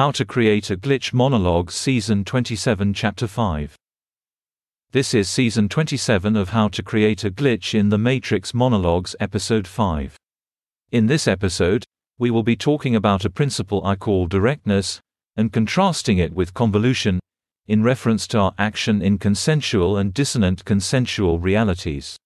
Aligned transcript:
How 0.00 0.12
to 0.12 0.24
Create 0.24 0.70
a 0.70 0.78
Glitch 0.78 1.12
Monologue 1.12 1.70
Season 1.70 2.24
27 2.24 2.94
Chapter 2.94 3.26
5 3.26 3.76
This 4.92 5.12
is 5.12 5.28
Season 5.28 5.68
27 5.68 6.36
of 6.36 6.48
How 6.48 6.68
to 6.68 6.82
Create 6.82 7.22
a 7.22 7.30
Glitch 7.30 7.78
in 7.78 7.90
the 7.90 7.98
Matrix 7.98 8.54
Monologues 8.54 9.14
Episode 9.20 9.68
5. 9.68 10.16
In 10.90 11.06
this 11.06 11.28
episode, 11.28 11.84
we 12.18 12.30
will 12.30 12.42
be 12.42 12.56
talking 12.56 12.96
about 12.96 13.26
a 13.26 13.28
principle 13.28 13.84
I 13.84 13.94
call 13.94 14.26
directness, 14.26 15.02
and 15.36 15.52
contrasting 15.52 16.16
it 16.16 16.32
with 16.32 16.54
convolution, 16.54 17.20
in 17.66 17.82
reference 17.82 18.26
to 18.28 18.38
our 18.38 18.54
action 18.56 19.02
in 19.02 19.18
consensual 19.18 19.98
and 19.98 20.14
dissonant 20.14 20.64
consensual 20.64 21.38
realities. 21.38 22.16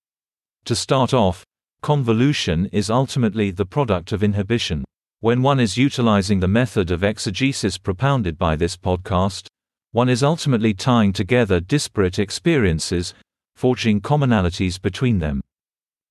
To 0.67 0.77
start 0.77 1.13
off, 1.13 1.43
convolution 1.83 2.67
is 2.67 2.89
ultimately 2.89 3.51
the 3.51 3.67
product 3.67 4.13
of 4.13 4.23
inhibition. 4.23 4.85
When 5.25 5.41
one 5.41 5.59
is 5.59 5.79
utilizing 5.79 6.41
the 6.41 6.49
method 6.49 6.91
of 6.91 7.03
exegesis 7.03 7.79
propounded 7.79 8.37
by 8.37 8.57
this 8.57 8.77
podcast, 8.77 9.47
one 9.93 10.11
is 10.11 10.23
ultimately 10.23 10.75
tying 10.75 11.15
together 11.15 11.61
disparate 11.61 12.19
experiences, 12.19 13.15
forging 13.57 14.03
commonalities 14.03 14.79
between 14.79 15.21
them. 15.21 15.41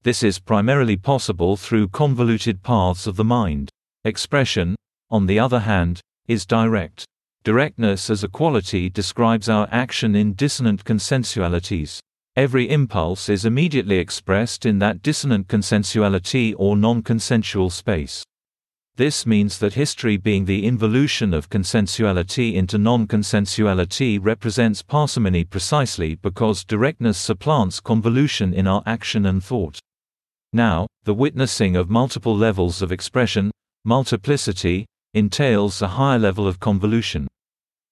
This 0.01 0.23
is 0.23 0.39
primarily 0.39 0.97
possible 0.97 1.55
through 1.55 1.89
convoluted 1.89 2.63
paths 2.63 3.05
of 3.05 3.15
the 3.15 3.23
mind. 3.23 3.69
Expression, 4.03 4.75
on 5.11 5.27
the 5.27 5.37
other 5.37 5.59
hand, 5.59 6.01
is 6.27 6.47
direct. 6.47 7.05
Directness 7.43 8.09
as 8.09 8.23
a 8.23 8.27
quality 8.27 8.89
describes 8.89 9.47
our 9.47 9.67
action 9.71 10.15
in 10.15 10.33
dissonant 10.33 10.85
consensualities. 10.85 11.99
Every 12.35 12.67
impulse 12.67 13.29
is 13.29 13.45
immediately 13.45 13.99
expressed 13.99 14.65
in 14.65 14.79
that 14.79 15.03
dissonant 15.03 15.47
consensuality 15.49 16.55
or 16.57 16.75
non 16.75 17.03
consensual 17.03 17.69
space. 17.69 18.23
This 18.95 19.25
means 19.25 19.57
that 19.57 19.73
history 19.73 20.17
being 20.17 20.45
the 20.45 20.67
involution 20.67 21.33
of 21.33 21.49
consensuality 21.49 22.53
into 22.53 22.77
non-consensuality 22.77 24.19
represents 24.21 24.83
parsimony 24.83 25.43
precisely 25.43 26.13
because 26.13 26.63
directness 26.63 27.17
supplants 27.17 27.79
convolution 27.79 28.53
in 28.53 28.67
our 28.67 28.83
action 28.85 29.25
and 29.25 29.43
thought. 29.43 29.79
Now, 30.51 30.85
the 31.05 31.13
witnessing 31.15 31.75
of 31.75 31.89
multiple 31.89 32.37
levels 32.37 32.83
of 32.83 32.91
expression, 32.91 33.49
multiplicity, 33.83 34.85
entails 35.15 35.81
a 35.81 35.87
higher 35.87 36.19
level 36.19 36.47
of 36.47 36.59
convolution. 36.59 37.27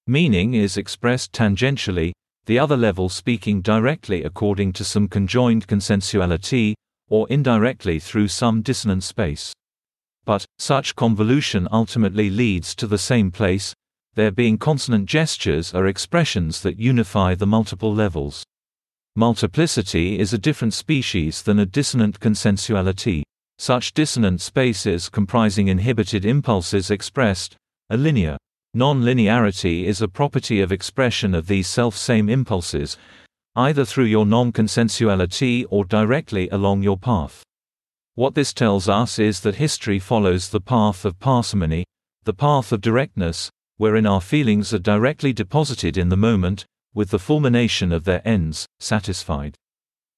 Meaning 0.05 0.53
is 0.53 0.77
expressed 0.77 1.31
tangentially, 1.31 2.11
the 2.45 2.59
other 2.59 2.77
level 2.77 3.09
speaking 3.09 3.61
directly 3.61 4.23
according 4.23 4.73
to 4.73 4.83
some 4.83 5.07
conjoined 5.07 5.67
consensuality, 5.67 6.75
or 7.09 7.27
indirectly 7.29 7.99
through 7.99 8.27
some 8.27 8.61
dissonant 8.61 9.03
space. 9.03 9.51
But, 10.25 10.45
such 10.59 10.95
convolution 10.95 11.67
ultimately 11.71 12.29
leads 12.29 12.75
to 12.75 12.87
the 12.87 12.97
same 12.97 13.31
place, 13.31 13.73
there 14.13 14.31
being 14.31 14.57
consonant 14.57 15.05
gestures 15.05 15.73
are 15.73 15.87
expressions 15.87 16.61
that 16.61 16.77
unify 16.77 17.33
the 17.33 17.47
multiple 17.47 17.93
levels. 17.93 18.43
Multiplicity 19.15 20.19
is 20.19 20.33
a 20.33 20.37
different 20.37 20.73
species 20.73 21.41
than 21.41 21.59
a 21.59 21.65
dissonant 21.65 22.19
consensuality. 22.19 23.23
Such 23.57 23.93
dissonant 23.93 24.41
spaces 24.41 25.09
comprising 25.09 25.67
inhibited 25.67 26.25
impulses 26.25 26.91
expressed, 26.91 27.55
a 27.89 27.97
linear. 27.97 28.37
Non-linearity 28.73 29.83
is 29.83 30.01
a 30.01 30.07
property 30.07 30.61
of 30.61 30.71
expression 30.71 31.35
of 31.35 31.47
these 31.47 31.67
self-same 31.67 32.29
impulses, 32.29 32.97
either 33.55 33.83
through 33.83 34.05
your 34.05 34.25
non-consensuality 34.25 35.65
or 35.69 35.83
directly 35.83 36.47
along 36.49 36.83
your 36.83 36.97
path. 36.97 37.43
What 38.15 38.35
this 38.35 38.53
tells 38.53 38.89
us 38.89 39.19
is 39.19 39.39
that 39.39 39.55
history 39.55 39.97
follows 39.97 40.49
the 40.49 40.59
path 40.59 41.05
of 41.05 41.17
parsimony, 41.19 41.85
the 42.25 42.33
path 42.33 42.73
of 42.73 42.81
directness, 42.81 43.49
wherein 43.77 44.05
our 44.05 44.19
feelings 44.19 44.73
are 44.73 44.79
directly 44.79 45.31
deposited 45.31 45.97
in 45.97 46.09
the 46.09 46.17
moment, 46.17 46.65
with 46.93 47.11
the 47.11 47.19
fulmination 47.19 47.93
of 47.93 48.03
their 48.03 48.21
ends 48.27 48.65
satisfied. 48.81 49.55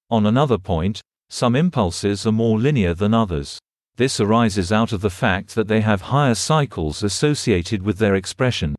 On 0.09 0.25
another 0.25 0.58
point, 0.58 1.02
some 1.30 1.55
impulses 1.55 2.26
are 2.26 2.31
more 2.31 2.58
linear 2.59 2.95
than 2.95 3.14
others. 3.14 3.59
This 3.95 4.20
arises 4.20 4.71
out 4.71 4.92
of 4.92 5.02
the 5.02 5.11
fact 5.11 5.54
that 5.54 5.67
they 5.67 5.81
have 5.81 6.02
higher 6.02 6.36
cycles 6.36 7.04
associated 7.04 7.83
with 7.83 7.99
their 7.99 8.15
expression. 8.15 8.75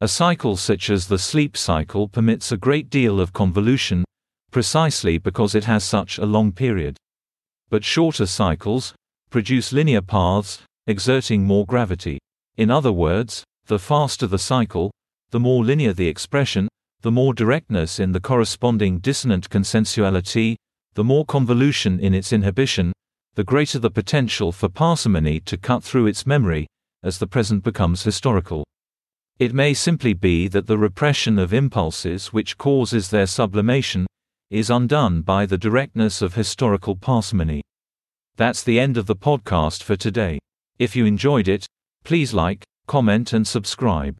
A 0.00 0.06
cycle 0.06 0.56
such 0.56 0.88
as 0.88 1.08
the 1.08 1.18
sleep 1.18 1.56
cycle 1.56 2.06
permits 2.06 2.52
a 2.52 2.56
great 2.56 2.90
deal 2.90 3.18
of 3.18 3.32
convolution, 3.32 4.04
precisely 4.52 5.18
because 5.18 5.56
it 5.56 5.64
has 5.64 5.82
such 5.82 6.18
a 6.18 6.26
long 6.26 6.52
period 6.52 6.96
but 7.68 7.84
shorter 7.84 8.26
cycles, 8.26 8.94
produce 9.30 9.72
linear 9.72 10.02
paths, 10.02 10.62
exerting 10.86 11.44
more 11.44 11.66
gravity. 11.66 12.18
In 12.56 12.70
other 12.70 12.92
words, 12.92 13.44
the 13.66 13.78
faster 13.78 14.26
the 14.26 14.38
cycle, 14.38 14.90
the 15.30 15.40
more 15.40 15.64
linear 15.64 15.92
the 15.92 16.06
expression, 16.06 16.68
the 17.02 17.10
more 17.10 17.34
directness 17.34 17.98
in 17.98 18.12
the 18.12 18.20
corresponding 18.20 18.98
dissonant 19.00 19.50
consensuality, 19.50 20.56
the 20.94 21.04
more 21.04 21.24
convolution 21.24 22.00
in 22.00 22.14
its 22.14 22.32
inhibition, 22.32 22.92
the 23.34 23.44
greater 23.44 23.78
the 23.78 23.90
potential 23.90 24.52
for 24.52 24.68
parsimony 24.68 25.40
to 25.40 25.56
cut 25.56 25.84
through 25.84 26.06
its 26.06 26.26
memory, 26.26 26.66
as 27.02 27.18
the 27.18 27.26
present 27.26 27.62
becomes 27.62 28.02
historical. 28.02 28.64
It 29.38 29.52
may 29.52 29.74
simply 29.74 30.14
be 30.14 30.48
that 30.48 30.66
the 30.66 30.78
repression 30.78 31.38
of 31.38 31.52
impulses 31.52 32.32
which 32.32 32.56
causes 32.56 33.10
their 33.10 33.26
sublimation 33.26 34.06
is 34.50 34.70
undone 34.70 35.22
by 35.22 35.44
the 35.44 35.58
directness 35.58 36.22
of 36.22 36.34
historical 36.34 36.94
parsimony. 36.94 37.62
That's 38.36 38.62
the 38.62 38.78
end 38.78 38.96
of 38.96 39.06
the 39.06 39.16
podcast 39.16 39.82
for 39.82 39.96
today. 39.96 40.38
If 40.78 40.94
you 40.94 41.06
enjoyed 41.06 41.48
it, 41.48 41.66
please 42.04 42.32
like, 42.32 42.64
comment, 42.86 43.32
and 43.32 43.46
subscribe. 43.46 44.16